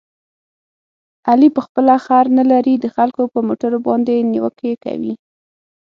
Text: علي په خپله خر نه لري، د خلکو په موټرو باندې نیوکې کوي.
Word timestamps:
علي 1.29 1.49
په 1.55 1.61
خپله 1.65 1.93
خر 2.05 2.25
نه 2.37 2.43
لري، 2.51 2.73
د 2.79 2.85
خلکو 2.95 3.21
په 3.33 3.39
موټرو 3.47 3.77
باندې 3.87 4.27
نیوکې 4.31 4.71
کوي. 4.83 5.13